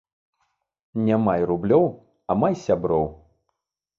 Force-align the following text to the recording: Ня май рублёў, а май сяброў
Ня 1.09 1.19
май 1.25 1.41
рублёў, 1.51 1.85
а 2.31 2.39
май 2.45 2.53
сяброў 2.65 3.05